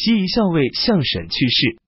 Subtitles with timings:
[0.00, 1.80] 西夷校尉向审去世，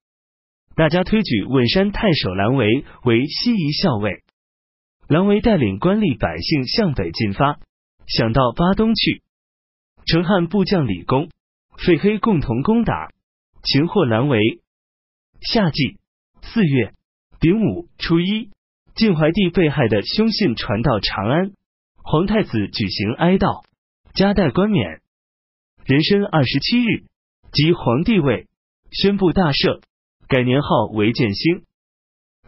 [0.75, 4.21] 大家推举汶山太守兰维为西夷校尉。
[5.07, 7.61] 兰维带领官吏百姓向北进发，
[8.07, 9.23] 想到巴东去。
[10.05, 11.29] 成汉部将李公、
[11.77, 13.11] 费黑共同攻打，
[13.63, 14.59] 擒获兰维。
[15.39, 15.97] 夏季。
[16.41, 16.93] 四月。
[17.39, 17.87] 丙午。
[17.97, 18.49] 初一，
[18.93, 21.53] 晋怀帝被害的凶信传到长安，
[21.95, 23.63] 皇太子举行哀悼，
[24.13, 24.99] 加代冠冕。
[25.85, 27.05] 壬申二十七日，
[27.51, 28.47] 即皇帝位，
[28.91, 29.81] 宣布大赦，
[30.29, 31.63] 改年号为建兴。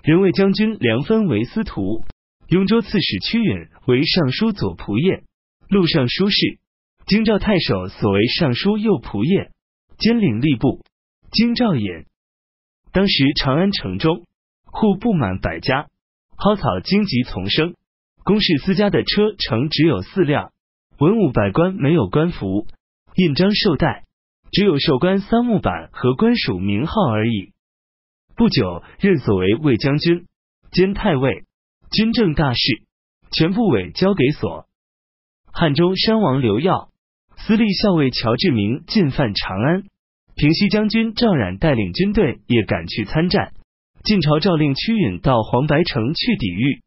[0.02, 2.06] 人为将军梁分为司徒，
[2.48, 5.24] 雍州刺史屈允为尚书左仆射、
[5.68, 6.58] 录尚书事。
[7.06, 9.52] 京兆太守所为尚书右仆射，
[9.98, 10.86] 兼领吏部。
[11.32, 12.06] 京兆尹。
[12.94, 14.24] 当时长安城中
[14.64, 15.88] 户不满百家，
[16.38, 17.76] 蒿草荆棘丛生，
[18.24, 20.54] 公事私家的车乘只有四辆，
[20.98, 22.68] 文武百官没有官服，
[23.16, 24.06] 印章绶带，
[24.54, 27.52] 只有授官三木板和官署名号而已。
[28.36, 30.28] 不久，任所为卫将军，
[30.72, 31.44] 兼太尉，
[31.92, 32.84] 军政大事，
[33.32, 34.68] 全部委交给所。
[35.52, 36.90] 汉中山王刘耀。
[37.36, 39.84] 司隶校尉乔志明进犯长安，
[40.36, 43.54] 平西将军赵冉带领军队也赶去参战。
[44.04, 46.84] 晋朝诏令屈允到黄白城去抵御。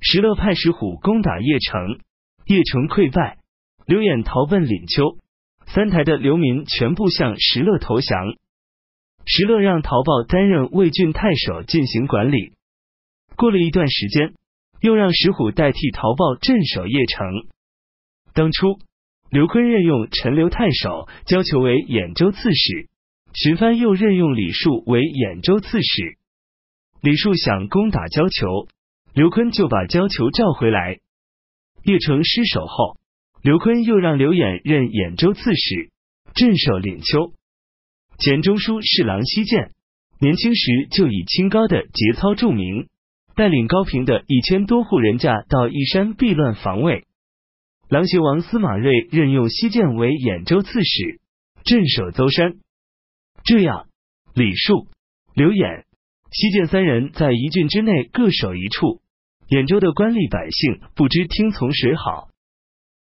[0.00, 2.00] 石勒派石虎攻打邺城，
[2.46, 3.38] 邺城溃败，
[3.86, 5.18] 刘演逃奔廪丘。
[5.74, 8.34] 三台的流民全部向石勒投降。
[9.26, 12.52] 石勒让陶豹担任魏郡太守进行管理。
[13.36, 14.34] 过了一段时间，
[14.80, 17.48] 又让石虎代替陶豹镇守邺城。
[18.34, 18.78] 当初。
[19.30, 22.88] 刘坤任用陈留太守焦求为兖州刺史，
[23.34, 26.16] 荀藩又任用李树为兖州刺史。
[27.02, 28.68] 李树想攻打焦求，
[29.12, 31.00] 刘坤就把焦求召回来。
[31.84, 32.96] 邺城失守后，
[33.40, 35.90] 刘坤又让刘演任兖州刺史，
[36.34, 37.32] 镇守廪丘。
[38.18, 39.70] 前中书侍郎西涧，
[40.20, 42.88] 年轻时就以清高的节操著名，
[43.36, 47.04] 带领高平的一千多户人家到义山避乱防卫。
[47.88, 51.20] 琅邪王司马睿任用西涧为兖州刺史，
[51.62, 52.56] 镇守邹山。
[53.44, 53.86] 这样，
[54.34, 54.88] 李树、
[55.32, 55.86] 刘演、
[56.32, 59.00] 西涧三人在一郡之内各守一处，
[59.48, 62.27] 兖州的官吏百姓不知听从谁好。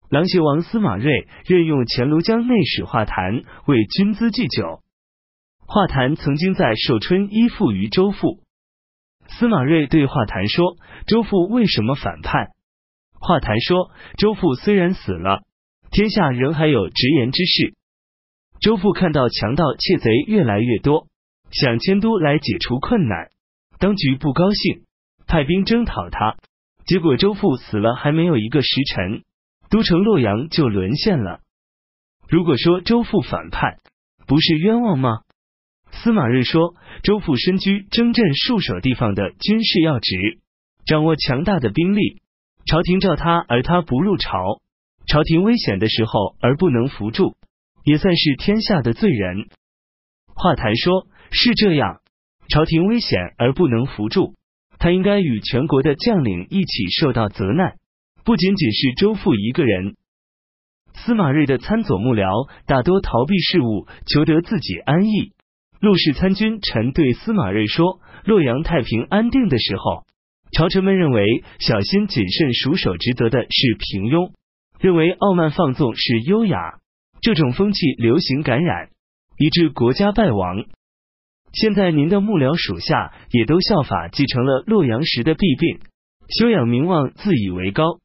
[0.09, 4.81] 琅邪王司马睿任用前庐江内史华坛为军资祭酒。
[5.67, 8.41] 华坛曾经在寿春依附于周父。
[9.27, 10.77] 司马睿对华坛说
[11.09, 12.51] ：“周父为什么反叛？”
[13.19, 15.43] 华坛说：“周父虽然死了，
[15.91, 17.75] 天下仍还有直言之事。
[18.61, 21.09] 周父看到强盗窃贼越来越多，
[21.51, 23.31] 想迁都来解除困难。
[23.81, 24.85] 当局不高兴，
[25.27, 26.37] 派兵征讨他。
[26.87, 29.25] 结果周父死了还没有一个时辰，
[29.71, 31.41] 都城洛阳就沦陷了。
[32.29, 33.79] 如果说周父反叛，
[34.27, 35.21] 不是冤枉吗？”
[35.93, 40.41] 司马睿说：“周父身居征镇戍守地方的军事要职，
[40.85, 42.21] 掌握强大的兵力。”
[42.67, 44.61] 朝廷召他，而他不入朝；
[45.07, 47.37] 朝廷危险的时候而不能扶助，
[47.85, 49.47] 也算是天下的罪人。
[50.35, 52.01] 华谈说：“是这样，
[52.49, 54.35] 朝廷危险而不能扶助，
[54.81, 57.77] 他应该与全国的将领一起受到责难，
[58.27, 59.95] 不仅仅是周父一个人。”
[60.99, 65.33] 司马睿的参佐幕僚大多逃避事务，求得自己安逸。
[65.79, 70.05] 陆氏参军臣对司马睿说：“洛阳太平安定的时候。”
[70.53, 71.23] 朝臣们认为
[71.61, 74.33] 小心谨慎、熟手职责的是平庸，
[74.81, 76.79] 认为傲慢放纵是优雅。
[77.21, 78.89] 这种风气流行感染，
[79.39, 80.65] 以致国家败亡。
[81.53, 85.81] 现在您的幕僚属下也都效法，继承了洛阳时的弊病，
[86.29, 87.99] 修养名望，自以为高。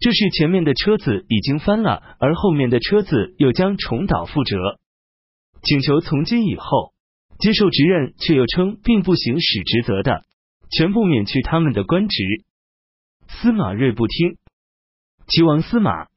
[0.00, 4.78] 这是前面的车子已经翻了，而后面的车子又将重蹈覆辙。
[5.62, 6.92] 请求从今以后
[7.40, 10.24] 接受职任，却又称并不行使职责的。
[10.70, 12.22] 全部免去他们的官职。
[13.26, 14.36] 司马睿不听。
[15.26, 16.08] 齐王司马、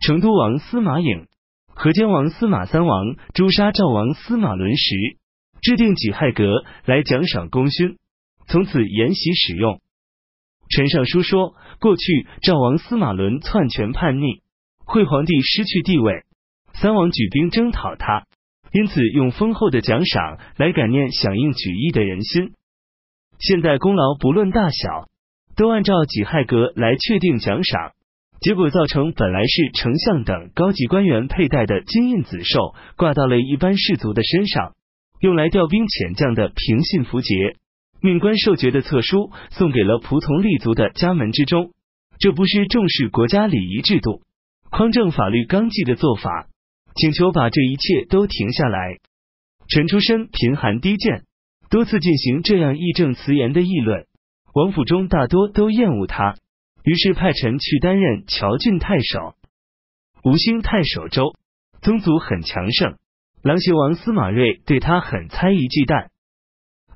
[0.00, 1.26] 成都王司马颖、
[1.66, 4.94] 河间王司马三王诛杀赵王司马伦时，
[5.60, 7.98] 制定己亥阁来奖赏功勋，
[8.46, 9.80] 从此沿袭使用。
[10.68, 14.42] 陈尚书说，过去赵王司马伦篡权叛逆，
[14.84, 16.24] 惠皇帝失去地位，
[16.74, 18.26] 三王举兵征讨他，
[18.72, 22.52] 因此用丰厚的奖赏来感念响应举义的人心。
[23.38, 25.08] 现在功劳不论大小，
[25.56, 27.92] 都按照己亥格来确定奖赏，
[28.40, 34.74] 结果造成本来是丞相等高级官员佩戴的金印紫绶挂到了一般士族的身上，
[35.20, 37.56] 用来调兵遣将的平信符节，
[38.00, 41.72] 命官授爵的册书送给了仆从立足的家门之中，
[42.20, 44.22] 这不是重视国家礼仪制度、
[44.70, 46.46] 匡正法律纲纪的做法，
[46.94, 48.98] 请求把这一切都停下来。
[49.68, 51.24] 陈出身贫寒低贱，
[51.70, 54.06] 多次进行这样义正辞严的议论。
[54.54, 56.36] 王府中大多都厌恶他，
[56.84, 59.34] 于是派臣去担任谯郡太守。
[60.24, 61.34] 吴兴太守周
[61.82, 62.96] 宗族很强盛，
[63.42, 66.08] 琅邪王司马睿对他很猜疑忌惮，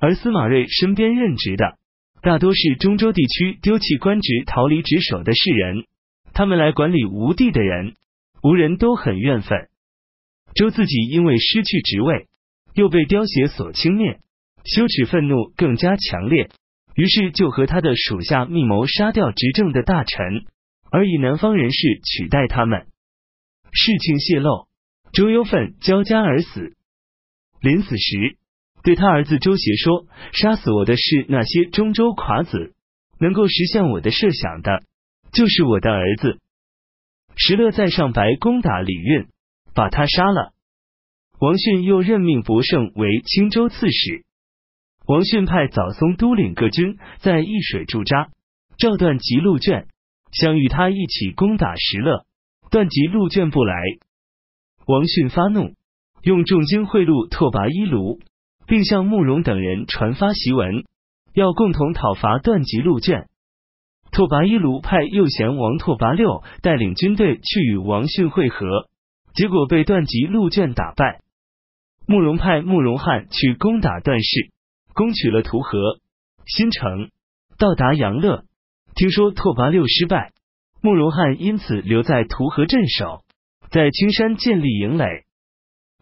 [0.02, 1.78] 而司马睿身边任职的
[2.22, 5.84] 大多是中州地区丢弃官职逃离职守的士人，
[6.34, 7.94] 他们来管理吴地的人，
[8.42, 9.68] 吴人都很怨愤。
[10.56, 12.26] 周自己因为失去职位。
[12.74, 14.16] 又被刁邪所轻蔑，
[14.64, 16.48] 羞耻愤怒更加强烈，
[16.94, 20.46] 于是就和他的属下密谋杀掉执政的大臣，
[20.90, 22.86] 而以南方人士取代他们。
[23.72, 24.68] 事情泄露，
[25.12, 26.74] 周忧愤交加而死。
[27.60, 28.38] 临死时，
[28.82, 32.74] 对他儿子周协说：“杀死我的是那些中州垮子，
[33.20, 34.82] 能够实现我的设想的，
[35.32, 36.38] 就是我的儿子。”
[37.36, 39.28] 石勒在上白攻打李运，
[39.74, 40.52] 把他杀了。
[41.38, 44.24] 王逊又任命博胜为青州刺史。
[45.06, 48.30] 王逊派早松督领各军在易水驻扎，
[48.78, 49.88] 召段吉陆卷
[50.30, 52.24] 想与他一起攻打石勒。
[52.70, 53.74] 段吉陆卷不来，
[54.86, 55.74] 王逊发怒，
[56.22, 58.20] 用重金贿赂拓跋一卢，
[58.66, 60.84] 并向慕容等人传发檄文，
[61.34, 63.28] 要共同讨伐段吉陆卷。
[64.10, 68.88] 拓跋一卢派右贤王拓跋六带领军队去与王逊会合，
[69.34, 71.20] 结果被段吉陆卷打败。
[72.06, 74.50] 慕容派慕容翰去攻打段氏，
[74.92, 75.98] 攻取了图河、
[76.46, 77.08] 新城，
[77.56, 78.44] 到达阳乐。
[78.94, 80.32] 听说拓跋六失败，
[80.82, 83.22] 慕容翰因此留在图河镇守，
[83.70, 85.06] 在青山建立营垒。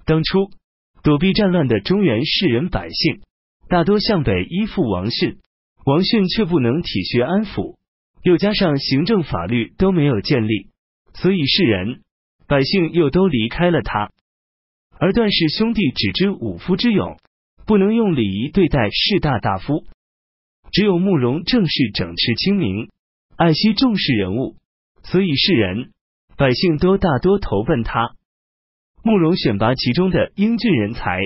[0.05, 0.51] 当初
[1.03, 3.21] 躲避战乱的中原士人百姓，
[3.69, 5.39] 大多向北依附王逊，
[5.87, 7.77] 王逊却不能体恤安抚，
[8.23, 10.69] 又加上行政法律都没有建立，
[11.15, 12.03] 所以士人
[12.47, 14.11] 百姓又都离开了他。
[14.99, 17.17] 而段氏兄弟只知武夫之勇，
[17.67, 19.87] 不能用礼仪对待士大大夫。
[20.73, 22.91] 只有慕容正是整饬清明，
[23.37, 24.57] 爱惜重视人物，
[25.03, 25.93] 所以世人
[26.37, 28.15] 百姓都大多投奔他。
[29.03, 31.19] 慕容选拔其中的英俊人才，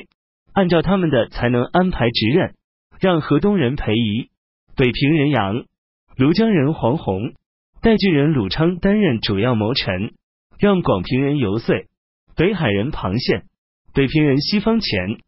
[0.52, 2.54] 按照他们的才能安排职任，
[3.00, 4.28] 让河东人裴仪、
[4.76, 5.64] 北平人杨、
[6.16, 7.34] 庐江人黄洪、
[7.82, 10.14] 代郡人鲁昌担任主要谋臣，
[10.58, 11.86] 让广平人游遂、
[12.36, 13.44] 北海人庞宪。
[13.92, 15.18] 北平人西方前、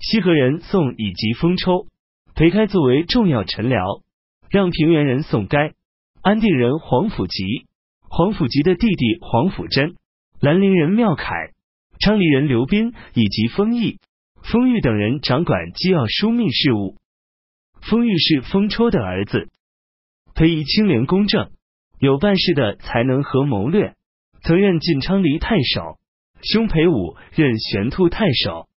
[0.00, 1.86] 西河人宋以及丰抽、
[2.34, 4.02] 裴开作为重要臣僚，
[4.50, 5.72] 让平原人宋该、
[6.22, 7.44] 安定人黄甫吉、
[8.08, 9.94] 黄甫吉的弟弟黄甫贞、
[10.40, 11.50] 兰陵人妙凯、
[11.98, 13.98] 昌黎人刘斌以及丰毅、
[14.42, 16.96] 丰裕等人掌管机要枢密事务。
[17.82, 19.48] 丰裕是丰抽的儿子，
[20.34, 21.50] 裴仪清廉公正，
[21.98, 23.94] 有办事的才能和谋略，
[24.42, 25.98] 曾任晋昌黎太守。
[26.42, 28.68] 兄裴武任玄兔太守，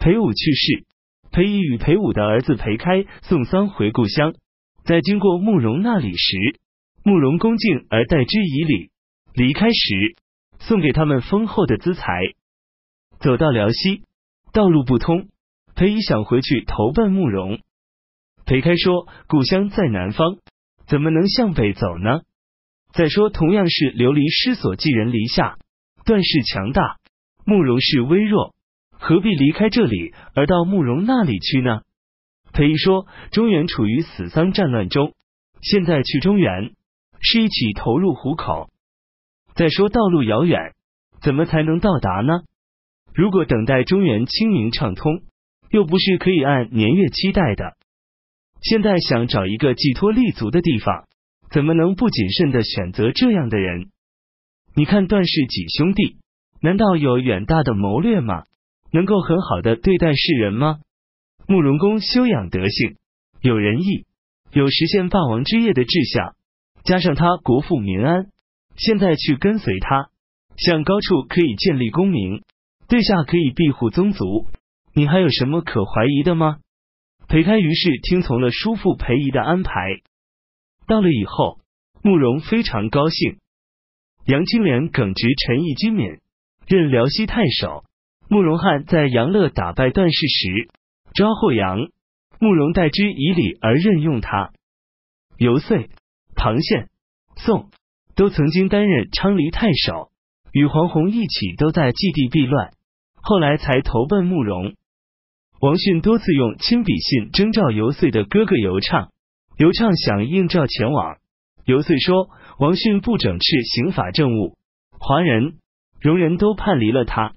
[0.00, 0.84] 裴武去世，
[1.30, 4.34] 裴仪与裴武的儿子裴开送丧回故乡，
[4.84, 6.36] 在经过慕容那里时，
[7.04, 8.90] 慕容恭敬而待之以礼。
[9.34, 10.16] 离开时，
[10.60, 12.04] 送给他们丰厚的资财。
[13.18, 14.04] 走到辽西，
[14.52, 15.28] 道路不通，
[15.74, 17.58] 裴仪想回去投奔慕容。
[18.46, 20.38] 裴开说：“故乡在南方，
[20.86, 22.22] 怎么能向北走呢？
[22.92, 25.58] 再说，同样是流离失所，寄人篱下。”
[26.06, 26.96] 段氏强大，
[27.44, 28.54] 慕容氏微弱，
[28.90, 31.82] 何必离开这里而到慕容那里去呢？
[32.52, 35.14] 裴仪说：“中原处于死丧战乱中，
[35.60, 36.74] 现在去中原
[37.20, 38.70] 是一起投入虎口。
[39.60, 40.72] 再说道路遥远，
[41.20, 42.44] 怎么才能到达呢？
[43.12, 45.20] 如果等待中原清明畅通，
[45.68, 47.76] 又不是可以按年月期待的。
[48.62, 51.04] 现在想找一个寄托立足的地方，
[51.50, 53.90] 怎么能不谨慎的选择这样的人？”
[54.74, 56.16] 你看段氏几兄弟，
[56.62, 58.44] 难道有远大的谋略吗？
[58.92, 60.78] 能够很好的对待世人吗？
[61.46, 62.96] 慕容公修养德性，
[63.42, 64.06] 有仁义，
[64.52, 66.34] 有实现霸王之业的志向，
[66.82, 68.28] 加上他国富民安，
[68.80, 70.08] 现在去跟随他，
[70.56, 72.42] 向高处可以建立功名，
[72.88, 74.48] 对下可以庇护宗族，
[74.94, 76.60] 你还有什么可怀疑的吗？
[77.28, 79.72] 裴开于是听从了叔父裴仪的安排，
[80.86, 81.60] 到了以后，
[82.02, 83.36] 慕容非常高兴。
[84.24, 86.18] 杨清廉耿直，陈毅君敏，
[86.66, 87.84] 任辽西太守。
[88.28, 90.70] 慕容翰在杨乐打败段氏时，
[91.12, 91.78] 抓获杨
[92.38, 94.52] 慕容代之以礼而任用他。
[95.36, 95.90] 游遂、
[96.34, 96.88] 庞宪、
[97.36, 97.70] 宋
[98.20, 100.10] 都曾经担任昌黎太守，
[100.52, 102.74] 与黄洪一起都在祭地避乱，
[103.14, 104.74] 后来才投奔慕容。
[105.58, 109.08] 王逊多次用亲笔信征召游遂的哥哥游畅，
[109.56, 111.16] 游畅想应召前往，
[111.64, 112.28] 游遂说。
[112.58, 114.58] 王逊不整治刑法政务，
[114.98, 115.54] 华人、
[116.02, 117.32] 戎人都叛离了他。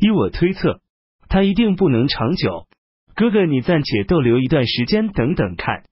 [0.00, 0.80] 依我推测，
[1.28, 2.66] 他一定不能长久。
[3.14, 5.84] 哥哥，你暂且逗留一段时间，等等看。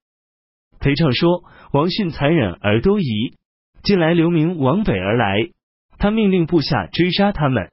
[0.81, 3.37] 裴畅说：“王逊残忍而多疑，
[3.83, 5.51] 近来流民往北而来，
[5.99, 7.73] 他命令部下追杀他们。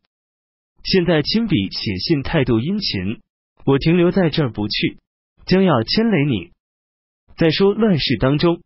[0.83, 3.19] 现在亲笔写信，态度殷勤。
[3.65, 4.97] 我停留在这儿不去，
[5.45, 6.51] 将要牵累你。
[7.37, 8.61] 再说乱世当中，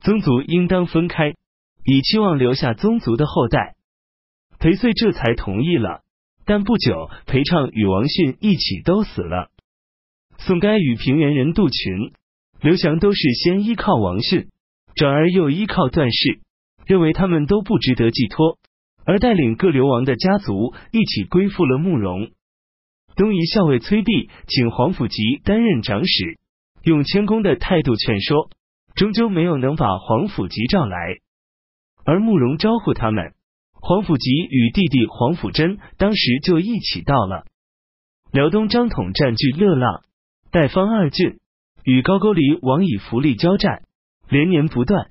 [0.00, 1.34] 宗族应当分开，
[1.84, 3.74] 以期望留下宗族的后代。
[4.58, 6.02] 裴遂这才同意了。
[6.44, 9.50] 但不久，裴畅与王逊一起都死了。
[10.38, 12.12] 宋该与平原人杜群。”
[12.60, 14.48] 刘翔都是先依靠王逊，
[14.96, 16.40] 转而又依靠段氏，
[16.88, 18.58] 认为他们都不值得寄托，
[19.04, 22.30] 而带领各流亡的家族一起归附了慕容。
[23.14, 26.38] 东夷校尉崔棣请黄甫吉担任长史，
[26.82, 28.48] 用谦恭的态度劝说，
[28.94, 31.18] 终究没有能把黄甫吉召来。
[32.06, 33.34] 而慕容招呼他们，
[33.74, 37.44] 黄甫吉与弟弟黄甫贞当时就一起到了
[38.32, 38.70] 辽东。
[38.70, 40.02] 张统占据乐浪、
[40.50, 41.38] 代方二郡。
[41.84, 43.82] 与高句丽王以福利交战，
[44.28, 45.10] 连年不断。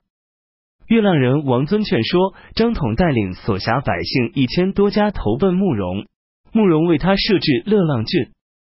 [0.87, 6.05] 月浪人王尊劝说张统带领所辖百姓一千多家投奔慕容，
[6.53, 8.29] 慕容为他设置乐浪郡，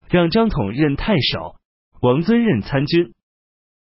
[0.10, 1.58] 让张统任太守，
[2.02, 3.14] 王尊任参军。